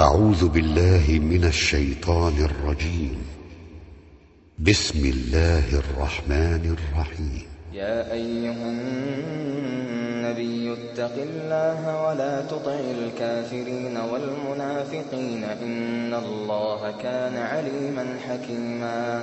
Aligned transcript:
أعوذ 0.00 0.48
بالله 0.48 1.04
من 1.22 1.44
الشيطان 1.44 2.32
الرجيم 2.38 3.18
بسم 4.58 5.02
الله 5.04 5.64
الرحمن 5.82 6.76
الرحيم 6.78 7.42
يا 7.72 8.12
أيها 8.12 8.66
النبي 8.74 10.72
اتق 10.72 11.14
الله 11.14 12.02
ولا 12.06 12.40
تطع 12.40 12.78
الكافرين 12.98 13.96
والمنافقين 13.96 15.44
إن 15.44 16.14
الله 16.14 16.90
كان 17.02 17.36
عليما 17.36 18.06
حكيما 18.28 19.22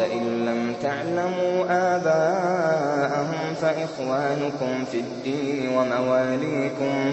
فإن 0.00 0.44
لم 0.46 0.74
تعلموا 0.82 1.64
آباءهم 1.96 3.54
فإخوانكم 3.62 4.84
في 4.92 5.00
الدين 5.00 5.68
ومواليكم 5.68 7.12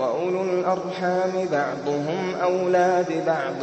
وأولو 0.00 0.42
الأرحام 0.42 1.32
بعضهم 1.52 2.34
أولى 2.42 3.04
ببعض 3.08 3.60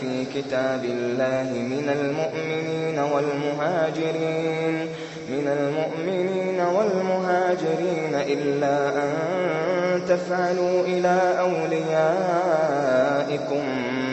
في 0.00 0.24
كتاب 0.34 0.84
الله 0.84 1.52
من 1.52 1.90
المؤمنين 2.00 2.98
والمهاجرين 2.98 4.86
من 5.30 5.46
المؤمنين 5.48 6.60
والمهاجرين 6.60 8.14
إلا 8.38 8.88
أن 9.02 9.08
تفعلوا 10.08 10.80
إلى 10.82 11.20
أوليائكم 11.40 13.64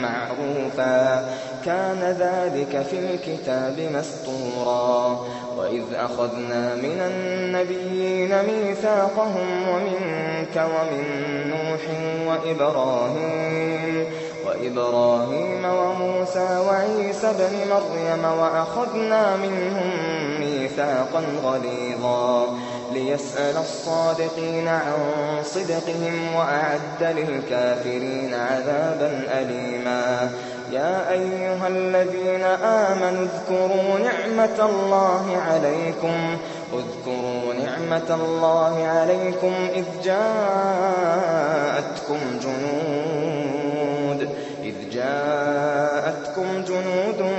معروفا 0.02 1.26
كان 1.68 2.00
ذلك 2.20 2.86
في 2.86 3.00
الكتاب 3.00 3.76
مسطورا 3.94 5.26
وإذ 5.58 5.84
أخذنا 5.94 6.76
من 6.76 7.00
النبيين 7.02 8.36
ميثاقهم 8.44 9.68
ومنك 9.70 10.56
ومن 10.70 11.04
نوح 11.48 11.82
وإبراهيم 12.28 14.06
وإبراهيم 14.46 15.66
وموسى 15.66 16.60
وعيسى 16.68 17.34
بن 17.40 17.70
مريم 17.74 18.26
وأخذنا 18.40 19.36
منهم 19.38 19.92
ميثاقا 20.40 21.24
غليظا 21.44 22.46
ليسأل 22.94 23.58
الصادقين 23.58 24.68
عن 24.68 24.96
صدقهم 25.44 26.36
وأعد 26.36 27.04
للكافرين 27.18 28.34
عذابا 28.34 29.24
أليما 29.42 30.32
يا 30.72 31.12
أيها 31.12 31.68
الذين 31.68 32.44
آمنوا 32.64 33.26
اذكروا 33.26 34.00
نعمة 34.00 34.68
الله 34.70 35.38
عليكم 35.50 36.38
اذكروا 36.74 37.54
نعمة 37.66 38.16
الله 38.24 38.86
عليكم 38.88 39.54
إذ 39.76 39.84
جاءتكم 40.04 42.20
جنود 42.44 44.30
إذ 44.64 44.90
جاءتكم 44.92 46.46
جنود 46.68 47.32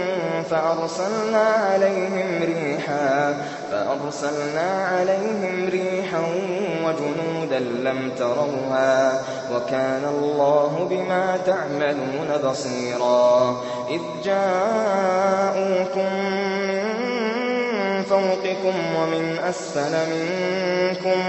فأرسلنا 0.50 1.42
عليهم 1.44 2.40
ريحا 2.42 3.34
فأرسلنا 3.70 4.86
عليهم 4.92 5.68
ريحا 5.68 6.22
وجنودا 6.84 7.58
لم 7.58 8.12
تروها 8.18 9.20
وكان 9.54 10.02
الله 10.20 10.86
بما 10.90 11.38
تعملون 11.46 12.50
بصيرا 12.50 13.60
إذ 13.90 14.00
جاءوكم 14.24 16.12
من 16.68 16.88
فوقكم 18.10 18.76
ومن 19.00 19.36
أسفل 19.48 19.90
منكم 20.10 21.20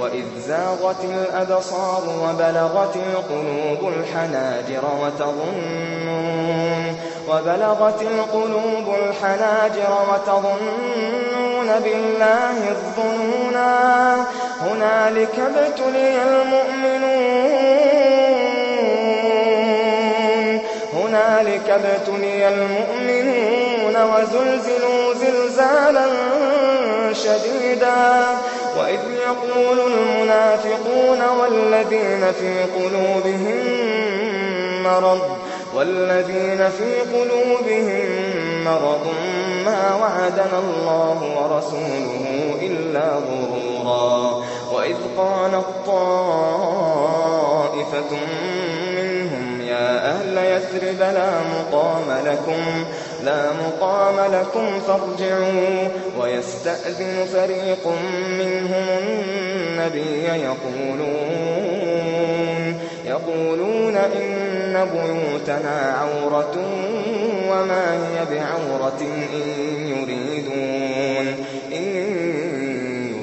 وإذ 0.00 0.24
زاغت 0.46 1.04
الأبصار 1.04 2.02
وبلغت 2.22 2.96
القلوب 2.96 3.92
الحناجر 3.96 4.82
وتظنون 5.02 6.96
وبلغت 7.30 8.02
القلوب 8.02 8.94
الحناجر 8.98 9.94
وتظنون 10.12 11.80
بالله 11.84 12.68
الظنونا 12.70 14.14
هنالك 14.60 15.38
ابتلي 15.38 16.16
المؤمنون 16.22 17.51
ذلك 21.36 21.70
ابتلي 21.70 22.48
المؤمنون 22.48 23.96
وزلزلوا 24.12 25.14
زلزالا 25.14 26.06
شديدا 27.12 28.26
وإذ 28.78 29.00
يقول 29.26 29.92
المنافقون 29.92 31.20
والذين 31.40 32.24
في 32.40 32.64
قلوبهم 32.64 33.62
مرض 34.82 35.36
والذين 35.76 36.68
في 36.78 37.00
قلوبهم 37.14 38.06
مرض 38.64 39.06
ما 39.64 39.94
وعدنا 40.00 40.58
الله 40.58 41.22
ورسوله 41.36 42.26
إلا 42.62 43.08
غرورا 43.12 44.44
وإذ 44.72 44.96
قالت 45.18 45.66
طائفة 45.86 46.68
أهل 49.82 50.38
يثرب 50.38 50.98
لا 51.00 51.30
مقام 51.40 52.26
لكم 52.26 52.84
لا 53.24 53.42
مقام 53.52 54.32
لكم 54.32 54.80
فارجعوا 54.80 55.88
ويستأذن 56.20 57.24
فريق 57.32 57.86
منهم 58.28 58.84
النبي 59.02 60.22
يقولون 60.22 61.92
يقولون 63.06 63.96
إن 63.96 64.86
بيوتنا 64.94 65.96
عورة 66.00 66.54
وما 67.50 67.92
هي 67.92 68.26
بعورة 68.38 69.00
إن 69.34 69.48
يريدون 69.88 71.44
إن 71.72 71.92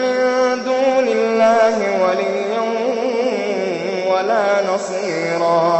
من 0.00 0.16
دون 0.64 1.06
الله 1.08 1.76
وليا 1.76 2.76
ولا 4.14 4.46
نصيرا 4.74 5.74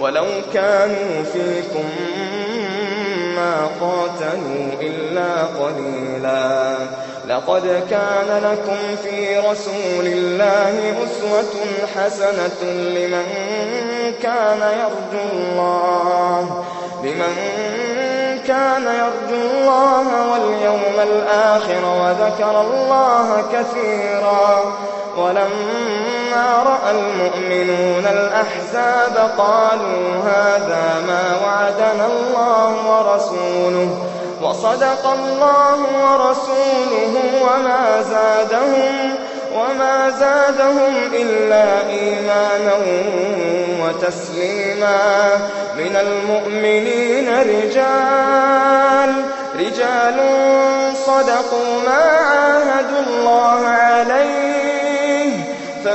ولو 0.00 0.24
كانوا 0.54 1.22
فيكم 1.32 1.84
ما 3.36 3.68
قاتلوا 3.80 4.80
إلا 4.80 5.42
قليلا 5.44 6.76
لقد 7.28 7.62
كان 7.90 8.42
لكم 8.52 8.76
في 9.02 9.38
رسول 9.38 10.06
الله 10.06 10.94
أسوة 11.04 11.54
حسنة 11.96 12.70
لمن 12.70 13.24
كان 14.22 14.60
يرجو 14.60 15.22
الله 15.32 16.64
لمن 17.02 17.34
كان 18.46 18.82
يرجو 18.82 19.44
الله 19.44 20.32
واليوم 20.32 20.82
الآخر 21.02 21.84
وذكر 22.02 22.60
الله 22.60 23.42
كثيرا 23.52 24.72
ولما 25.16 26.62
رأى 26.66 26.90
المؤمنون 26.94 28.06
الأحزاب 28.06 29.30
قالوا 29.38 30.12
هذا 30.24 30.84
ما 31.06 31.22
وعدنا 31.44 32.06
الله 32.06 32.76
ورسوله 32.90 33.90
وصدق 34.42 35.06
الله 35.06 35.78
ورسوله 36.04 37.16
وما 37.42 38.02
زادهم 38.02 39.14
وما 39.54 40.10
زادهم 40.10 40.82
إلا 41.12 41.88
إيمانا 41.90 42.74
وتسليما 43.84 45.30
من 45.76 45.96
المؤمنين 45.96 47.28
رجال 47.40 49.14
رجال 49.54 50.14
صدقوا 51.06 51.80
ما 51.86 52.02
عاهدوا 52.02 53.00
الله 53.06 53.68
عليه 53.68 53.85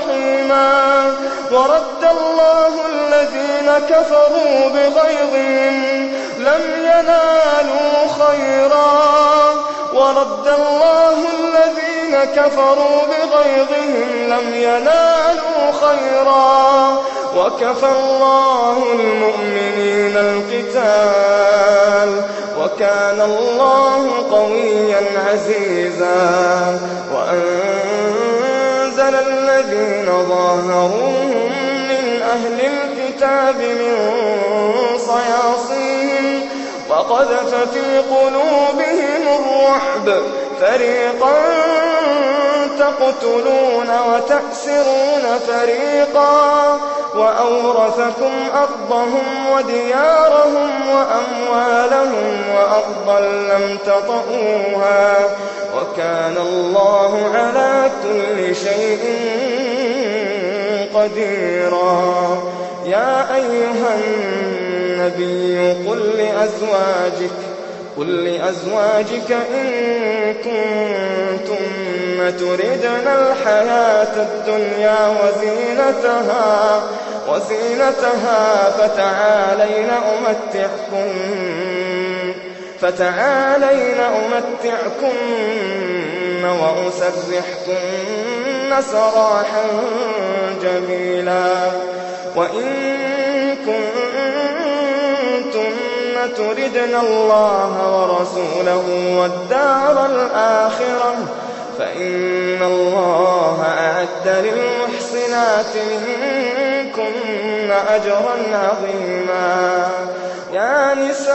رحيما 0.00 1.04
ورد 1.52 2.02
الله 2.04 2.72
الذين 2.92 3.68
كفروا 3.90 4.68
بغيظهم 4.68 5.84
لم 6.38 6.80
ينالوا 6.80 8.08
خيرا 8.20 8.92
ورد 9.92 10.46
الله 10.46 11.16
الذين 11.40 12.24
كفروا 12.36 13.02
بغيظهم 13.12 14.08
لم 14.30 14.46
ينالوا 14.54 15.60
خيرا 15.80 17.00
وكفى 17.36 17.86
الله 17.98 18.84
المؤمنين 18.94 20.16
القتال 20.16 22.10
وكان 22.64 23.20
الله 23.20 24.02
قويا 24.30 25.00
عزيزا 25.30 26.18
وأن 27.14 28.29
قتل 29.00 29.14
الذين 29.16 30.06
ظاهروهم 30.28 31.46
من 31.88 32.22
أهل 32.22 32.60
الكتاب 32.60 33.56
من 33.56 34.08
صياصيهم 34.98 36.40
وقذف 36.88 37.54
في 37.72 37.98
قلوبهم 37.98 39.44
الرحب 39.44 40.22
فريقا 40.60 41.89
تقتلون 42.80 43.88
وتأسرون 44.14 45.38
فريقا 45.48 46.78
وأورثكم 47.14 48.32
أرضهم 48.54 49.46
وديارهم 49.54 50.70
وأموالهم 50.90 52.42
وأرضا 52.54 53.20
لم 53.20 53.78
تطئوها 53.86 55.16
وكان 55.76 56.36
الله 56.38 57.30
على 57.34 57.90
كل 58.02 58.56
شيء 58.56 59.00
قديرا 60.94 62.42
يا 62.86 63.26
أيها 63.36 63.96
النبي 64.04 65.70
قل 65.88 65.98
لأزواجك 65.98 67.49
وقل 68.00 68.24
لأزواجك 68.24 69.30
إن 69.54 70.34
كنتم 70.34 72.30
تردن 72.38 73.06
الحياة 73.06 74.22
الدنيا 74.26 75.08
وزينتها 75.20 76.82
وزينتها 77.28 78.70
فتعالين 78.78 79.90
أمتعكن 79.90 81.10
فتعالين 82.80 84.00
أمتعكن 84.00 86.44
وأسرحكن 86.44 88.92
سراحا 88.92 89.64
جميلا 90.62 91.46
وإن 92.36 92.66
كنتم 93.64 94.09
تردن 96.26 96.94
الله 97.06 98.00
ورسوله 98.00 98.84
والدار 99.20 100.06
الآخرة 100.06 101.14
فإن 101.78 102.62
الله 102.62 103.64
أعد 103.78 104.44
للمحسنات 104.44 105.74
منكن 106.06 107.70
أجرا 107.70 108.34
عظيما 108.52 109.86
يا 110.52 110.94
نساء 110.94 111.34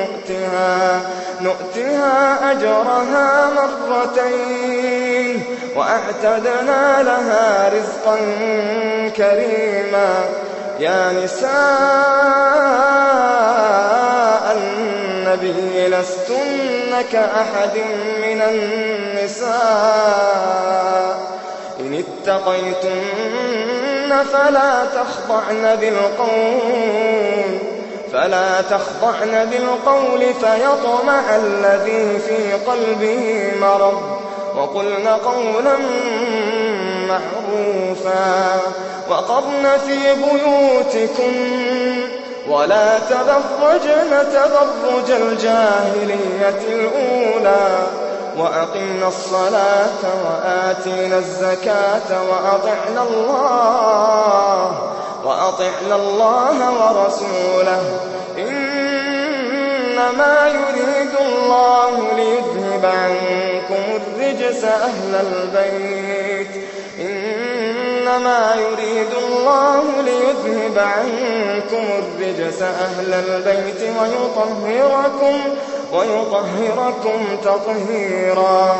نؤتها, 0.00 1.00
نؤتها 1.40 2.50
أجرها 2.50 3.50
مرتين 3.50 5.44
وأعتدنا 5.76 7.02
لها 7.02 7.70
رزقا 7.74 8.18
كريما 9.16 10.14
يا 10.78 11.12
نساء 11.24 11.50
النبي 14.56 15.86
لستن 15.86 17.02
كأحد 17.12 17.76
من 18.22 18.42
النساء 18.42 19.60
إن 21.80 22.04
اتقيتن 22.24 22.80
فلا 24.32 24.84
تخضعن 24.84 25.76
بالقول 25.80 27.69
فلا 28.12 28.60
تخضعن 28.62 29.50
بالقول 29.50 30.20
فيطمع 30.20 31.20
الذي 31.36 32.18
في 32.18 32.52
قلبه 32.52 33.50
مرض 33.60 34.02
وقلن 34.56 35.08
قولا 35.08 35.76
معروفا 37.08 38.60
وقضن 39.10 39.68
في 39.86 39.98
بيوتكن 40.14 42.08
ولا 42.48 42.98
تبرجن 42.98 44.10
تبرج 44.32 45.10
الجاهلية 45.10 46.60
الأولى 46.68 47.66
وأقمنا 48.38 49.08
الصلاة 49.08 50.02
وآتينا 50.44 51.18
الزكاة 51.18 52.22
وأطعنا 52.30 53.02
الله 53.10 54.76
وأطعنا 55.24 55.96
الله 55.96 56.72
ورسوله 56.72 57.82
إنما 58.38 60.48
يريد 60.48 61.12
الله 61.20 62.08
ليذهب 62.16 62.84
عنكم 62.86 63.82
الرجس 64.06 64.64
أهل 64.64 65.14
البيت 65.14 66.69
إنما 68.16 68.54
يريد 68.70 69.12
الله 69.26 69.82
ليذهب 70.04 70.78
عنكم 70.78 71.88
الرجس 71.98 72.62
أهل 72.62 73.14
البيت 73.14 73.80
ويطهركم 74.00 75.36
ويطهركم 75.92 77.36
تطهيرا 77.44 78.76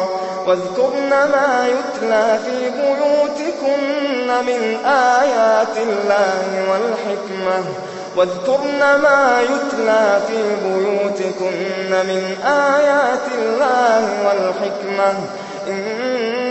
واذكرن 0.46 1.10
ما 1.10 1.66
يتلى 1.68 2.38
في 2.44 2.70
بيوتكن 2.70 4.46
من 4.46 4.76
آيات 4.84 5.76
الله 5.76 6.64
والحكمة 6.70 7.64
واذكرن 8.16 8.78
ما 8.78 9.42
يتلى 9.42 10.20
في 10.26 10.42
بيوتكن 10.66 11.90
من 12.08 12.34
آيات 12.44 13.20
الله 13.38 14.08
والحكمة 14.26 15.14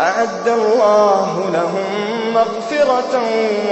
أعد 0.00 0.48
الله 0.48 1.44
لهم 1.52 2.16
مغفرة 2.34 3.22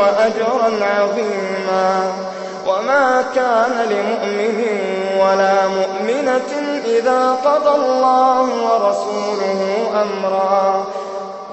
وأجرا 0.00 0.85
عظيما 0.85 2.12
وما 2.66 3.25
كان 3.35 3.87
لمؤمن 3.90 4.64
ولا 5.20 5.56
مؤمنة 5.68 6.80
إذا 6.99 7.32
قضى 7.44 7.76
الله 7.76 8.42
ورسوله 8.42 9.64
أمرا 10.02 10.85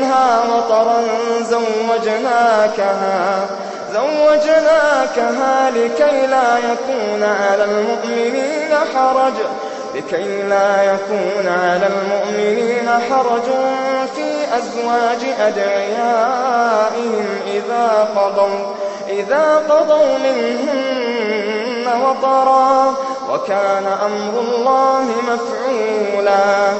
منها 0.00 0.42
وطرا 0.48 1.02
زوجناكها 1.42 3.46
زوجناكها 3.94 5.70
لكي 5.70 6.26
لا 6.26 6.58
يكون 6.58 7.22
على 7.22 7.64
المؤمنين 7.64 8.74
حرج 8.94 9.32
لكي 9.94 10.42
لا 10.42 10.82
يكون 10.84 11.46
على 11.62 11.86
المؤمنين 11.86 12.88
حرج 13.10 13.42
في 14.16 14.30
أزواج 14.58 15.20
أدعيائهم 15.40 17.24
إذا 17.46 17.88
قضوا 18.16 18.58
إذا 19.10 19.44
قضوا 19.68 20.12
منهن 20.18 21.86
وطرا 22.02 22.70
وكان 23.34 23.86
أمر 23.86 24.40
الله 24.40 25.06
مفعولا 25.32 26.72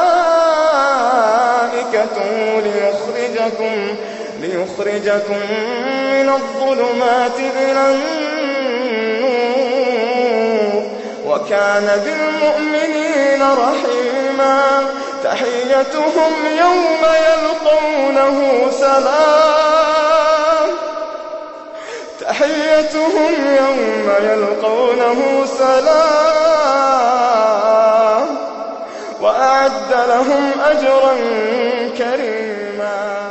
ليخرجكم, 2.61 3.97
ليخرجكم 4.40 5.40
من 5.87 6.28
الظلمات 6.28 7.38
إلى 7.61 7.94
النور 7.94 10.85
وكان 11.26 11.87
بالمؤمنين 12.04 13.43
رحيما 13.43 14.62
تحيتهم 15.25 16.32
يوم 16.60 16.99
يلقونه 17.00 18.49
سلام 18.80 19.90
تحيتهم 22.30 23.34
يوم 23.60 24.10
يلقونه 24.30 25.45
سلام 25.45 28.26
وأعد 29.21 29.93
لهم 30.08 30.50
أجرا 30.64 31.12
كريما 31.99 33.28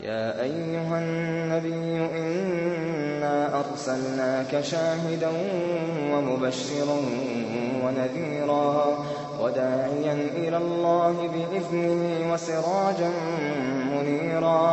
يا 0.00 0.42
أيها 0.42 0.98
النبي 0.98 2.00
إنا 2.18 3.48
أرسلناك 3.64 4.52
شاهدا 4.64 5.28
ومبشرا 6.12 6.98
ونذيرا 7.84 8.70
وداعيا 9.40 10.16
إلى 10.36 10.56
الله 10.56 11.16
بإذنه 11.34 12.32
وسراجا 12.32 13.10
منيرا 13.92 14.72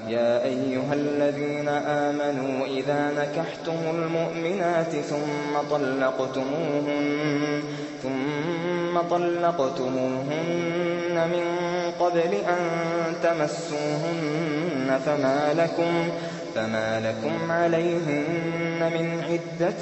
يا 0.07 0.43
أيها 0.45 0.93
الذين 0.93 1.67
آمنوا 1.69 2.67
إذا 2.67 3.11
نكحتم 3.17 3.79
المؤمنات 4.01 4.91
ثم 4.91 5.57
طلقتموهن 5.71 7.63
ثم 8.03 9.01
طلقتموهن 9.09 11.29
من 11.31 11.41
قبل 11.99 12.33
أن 12.33 12.67
تمسوهن 13.23 14.99
فما 15.05 15.53
لكم 15.57 16.09
فما 16.55 16.99
لكم 16.99 17.51
عليهن 17.51 18.91
من 18.93 19.21
عدة 19.29 19.81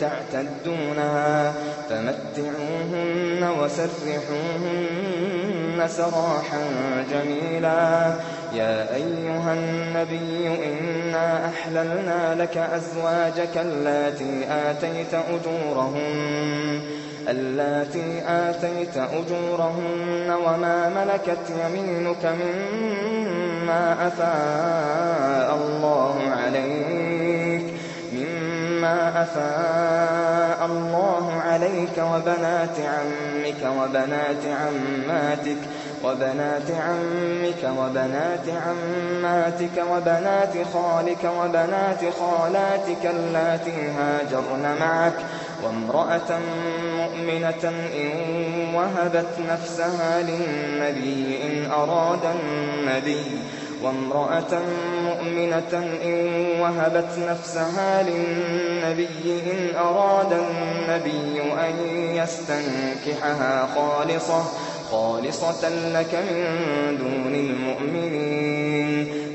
تعتدونها 0.00 1.54
فمتعوهن 1.88 3.50
وسرحوهن 3.60 5.88
سراحا 5.88 6.64
جميلا 7.12 8.14
يا 8.52 8.94
أيها 8.94 9.54
النبي 9.54 10.48
إنا 10.68 11.46
أحللنا 11.50 12.34
لك 12.42 12.56
أزواجك 12.56 13.56
اللاتي 13.56 14.44
آتيت 14.50 15.14
أجورهن 15.14 16.80
اللاتي 17.28 18.22
آتيت 18.28 18.96
أجورهن 18.96 20.30
وما 20.46 20.88
ملكت 20.88 21.38
يمينك 21.68 22.26
مما 22.40 23.96
أفاء 24.08 25.56
الله 25.64 26.20
عليك 26.30 27.74
مما 28.12 29.22
أفاء 29.22 30.66
الله 30.66 31.42
عليك 31.46 31.98
وبنات 31.98 32.76
عمك 32.78 33.72
وبنات 33.78 34.42
عماتك 34.60 35.58
وبنات 36.04 36.70
عمك 36.70 37.72
وبنات 37.78 38.46
عماتك 38.66 39.82
وبنات 39.92 40.52
خالك 40.74 41.30
وبنات 41.40 42.00
خالاتك 42.20 43.04
اللاتي 43.06 43.88
هاجرن 43.88 44.76
معك 44.80 45.14
وامرأة 45.64 46.38
مؤمنة 46.96 47.72
إن 47.98 48.74
وهبت 48.74 49.26
نفسها 49.50 50.22
للنبي 50.22 51.38
إن 51.46 51.70
أراد 51.70 52.18
النبي 52.40 53.38
وامرأة 53.82 54.60
مؤمنة 55.02 55.96
إن 56.04 56.46
وهبت 56.60 57.18
نفسها 57.30 58.02
للنبي 58.02 59.42
إن 59.52 59.76
أراد 59.76 60.32
النبي 60.32 61.42
أن 61.42 61.74
يستنكحها 62.16 63.68
خالصة 63.74 64.42
خالصة 64.90 65.68
لك 66.00 66.14
من 66.14 66.98
دون 66.98 67.34
المؤمنين 67.34 69.27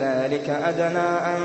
ذلك 0.00 0.50
أدنى 0.68 1.08
أن 1.26 1.38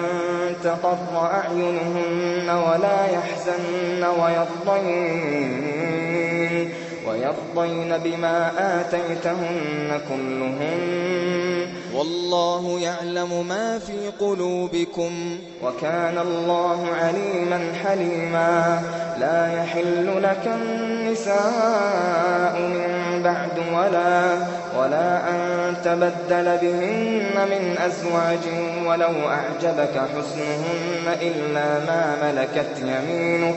تقر 0.64 0.98
أعينهن 1.16 2.50
ولا 2.50 3.06
يحزن 3.06 4.04
ويضطين 4.22 6.11
ويرضين 7.12 7.98
بما 8.04 8.52
آتيتهن 8.82 10.00
كلهن 10.10 11.68
والله 11.96 12.80
يعلم 12.80 13.48
ما 13.48 13.80
في 13.80 14.12
قلوبكم 14.26 15.12
وكان 15.64 16.18
الله 16.18 16.88
عليما 17.02 17.62
حليما 17.84 18.82
لا 19.20 19.54
يحل 19.62 20.24
لك 20.24 20.48
النساء 20.56 22.60
من 22.60 23.22
بعد 23.24 23.60
ولا 23.74 24.38
ولا 24.78 25.30
أن 25.30 25.76
تبدل 25.86 26.58
بهن 26.62 27.48
من 27.50 27.76
أزواج 27.78 28.44
ولو 28.86 29.30
أعجبك 29.30 29.98
حسنهن 30.16 31.06
إلا 31.22 31.80
ما 31.86 32.16
ملكت 32.24 32.80
يمينك 32.80 33.56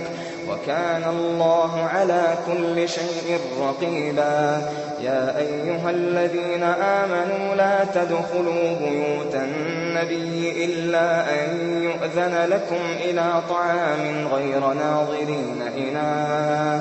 وكان 0.51 1.05
الله 1.09 1.81
على 1.95 2.23
كل 2.47 2.89
شيء 2.89 3.39
رقيبا 3.61 4.63
يا 5.01 5.39
أيها 5.39 5.91
الذين 5.91 6.63
آمنوا 6.63 7.55
لا 7.57 7.85
تدخلوا 7.95 8.77
بيوت 8.81 9.35
النبي 9.35 10.65
إلا 10.65 11.21
أن 11.35 11.49
يؤذن 11.83 12.35
لكم 12.49 12.93
إلى 13.05 13.43
طعام 13.49 14.27
غير 14.33 14.61
ناظرين 14.77 15.63
إناه 15.77 16.81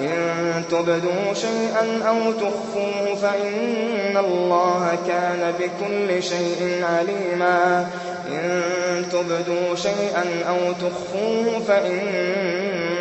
إن 0.00 0.62
تبدوا 0.70 1.34
شيئا 1.34 2.08
أو 2.08 2.32
تخفوه 2.32 3.14
فإن 3.22 4.16
الله 4.16 4.98
كان 5.08 5.54
بكل 5.58 6.22
شيء 6.22 6.84
عليما 6.92 7.86
إن 8.32 8.62
تبدوا 9.12 9.74
شيئا 9.74 10.24
أو 10.48 10.72
تخفوه 10.72 11.58
فإن 11.68 12.32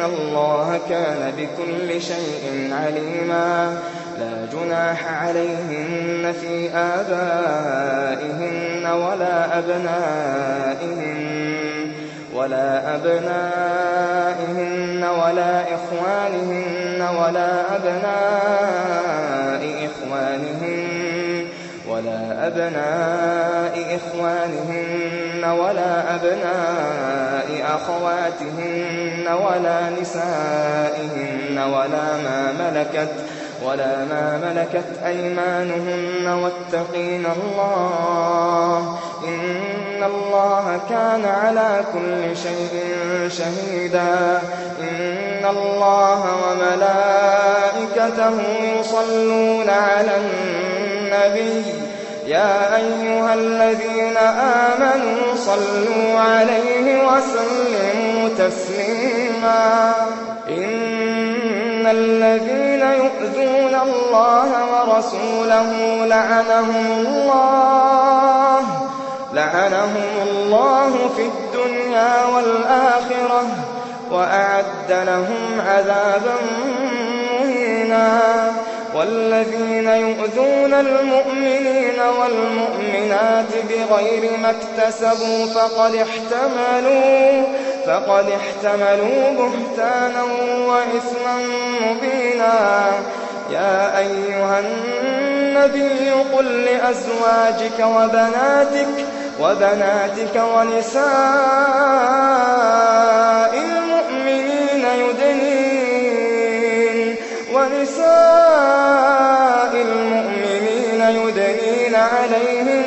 الله 0.06 0.80
كان 0.90 1.34
بكل 1.38 2.02
شيء 2.02 2.72
عليما 2.74 3.80
لا 4.20 4.46
جناح 4.54 5.06
عليهن 5.24 6.34
في 6.42 6.70
آبائهن 6.74 8.86
ولا 8.94 9.60
أبنائهن 9.60 11.39
ولا 12.40 12.96
أبنائهن 12.96 15.04
ولا 15.04 15.56
إخوانهن 15.76 17.00
ولا 17.02 17.76
أبناء 17.76 19.90
إخوانهن 19.90 21.46
ولا 21.88 22.48
أبناء 22.48 23.98
إخوانهن 24.00 25.44
ولا 25.46 26.16
أبناء 26.16 27.66
أخواتهن 27.76 29.28
ولا 29.28 29.90
نسائهن 30.02 31.58
ولا 31.68 32.18
ما 32.24 32.54
ملكت 32.60 33.10
ولا 33.64 34.06
ما 34.12 34.38
ملكت 34.54 34.86
أيمانهن 35.06 36.28
واتقين 36.28 37.26
الله 37.26 39.00
إن 39.28 39.62
إن 40.00 40.06
الله 40.06 40.80
كان 40.90 41.26
على 41.26 41.82
كل 41.94 42.38
شيء 42.38 42.94
شهيدا 43.28 44.42
إن 44.82 45.46
الله 45.50 46.24
وملائكته 46.46 48.34
يصلون 48.80 49.70
على 49.70 50.18
النبي 50.18 51.64
يا 52.28 52.76
أيها 52.76 53.34
الذين 53.34 54.18
آمنوا 54.68 55.36
صلوا 55.36 56.20
عليه 56.20 57.00
وسلموا 57.04 58.30
تسليما 58.30 59.92
إن 60.50 61.86
الذين 61.88 62.82
يؤذون 63.06 63.80
الله 63.90 64.48
ورسوله 64.86 65.72
لعنهم 66.06 66.92
الله 66.92 68.59
لعنهم 69.34 70.28
الله 70.28 71.10
في 71.16 71.22
الدنيا 71.22 72.26
والآخرة 72.36 73.46
وأعد 74.12 74.66
لهم 74.92 75.62
عذابا 75.68 76.36
مهينا 77.42 78.20
والذين 78.96 79.88
يؤذون 79.90 80.74
المؤمنين 80.74 82.00
والمؤمنات 82.20 83.46
بغير 83.70 84.32
ما 84.42 84.50
اكتسبوا 84.52 85.46
فقد 85.46 85.96
احتملوا 85.96 87.44
فقد 87.88 88.26
احتملوا 88.32 89.32
بهتانا 89.32 90.24
وإثما 90.68 91.38
مبينا 91.82 92.86
يا 93.52 93.98
أيها 93.98 94.60
النبي 94.60 96.10
قل 96.34 96.46
لأزواجك 96.62 97.80
وبناتك 97.80 99.06
وبناتك 99.42 100.44
ونساء 100.56 101.04
المؤمنين 103.56 104.86
يدنين 105.00 107.16
ونساء 107.54 109.72
المؤمنين 109.74 111.02
يدنين 111.02 111.96
عليهم 111.96 112.84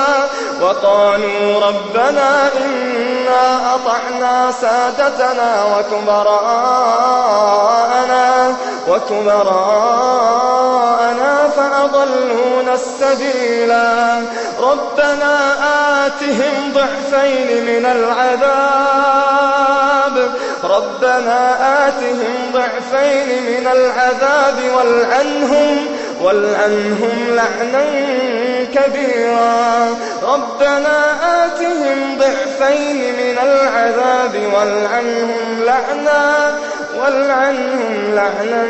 وقالوا 0.63 1.59
ربنا 1.65 2.49
إنا 2.57 3.75
أطعنا 3.75 4.51
سادتنا 4.61 5.63
وكبراءنا, 5.75 8.53
وكبراءنا 8.87 11.49
فأضلونا 11.55 12.73
السبيلا 12.73 14.21
ربنا 14.59 15.39
آتهم 16.05 16.73
ضعفين 16.73 17.65
من 17.65 17.85
العذاب 17.85 20.33
ربنا 20.63 21.55
آتهم 21.87 22.51
ضعفين 22.53 23.27
من 23.45 23.67
العذاب 23.67 24.63
والعنهم 24.77 25.87
والأنهم 26.23 27.27
لعنا 27.35 27.83
كبيرا 28.73 29.87
ربنا 30.23 31.13
آتهم 31.45 32.17
ضعفين 32.19 32.95
من 32.97 33.37
العذاب 33.43 34.39
والعنهم 34.55 35.63
لعنا 35.63 36.57
والعنهم 37.01 38.15
لعنا 38.15 38.67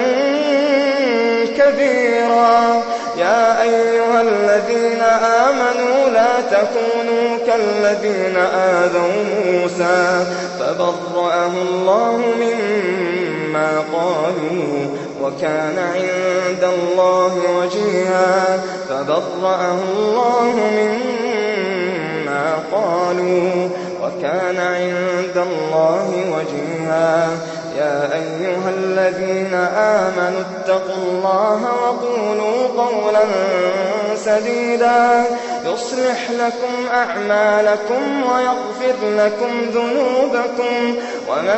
كبيرا 1.58 2.84
يا 3.18 3.62
أيها 3.62 4.22
الذين 4.22 5.02
آمنوا 5.50 6.10
لا 6.14 6.32
تكونوا 6.52 7.38
كالذين 7.48 8.36
آذوا 8.76 9.24
موسى 9.46 10.26
فبرأه 10.60 11.48
الله 11.48 12.24
مما 12.40 13.84
قالوا 13.94 14.88
وكان 15.24 15.78
عند 15.80 16.64
الله 16.64 17.40
وجيها 17.60 18.60
فبرأه 18.90 19.78
الله 19.98 20.56
مما 20.56 22.44
قالوا 22.72 23.70
وكان 24.02 24.58
عند 24.58 25.38
الله 25.48 26.10
وجيها 26.30 27.28
يا 27.78 28.10
أيها 28.14 28.70
الذين 28.70 29.54
آمنوا 29.78 30.42
اتقوا 30.60 31.04
الله 31.10 31.62
وقولوا 31.84 32.68
قولا 32.78 33.24
سديدا 34.26 35.24
يصلح 35.66 36.28
لكم 36.32 36.88
أعمالكم 36.94 38.24
ويغفر 38.34 38.96
لكم 39.04 39.62
ذنوبكم 39.70 40.96
ومن 41.30 41.58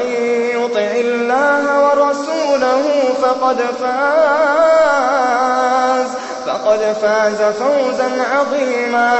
يطع 0.55 0.91
الله 0.99 1.83
ورسوله 1.85 2.83
فقد 3.21 3.61
فاز 3.79 6.07
فقد 6.47 6.79
فاز 7.01 7.41
فوزا 7.41 8.09
عظيما 8.35 9.13